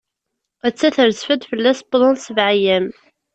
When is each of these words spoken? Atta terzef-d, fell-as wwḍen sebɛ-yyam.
Atta 0.67 0.87
terzef-d, 0.95 1.41
fell-as 1.49 1.79
wwḍen 1.85 2.15
sebɛ-yyam. 2.19 2.87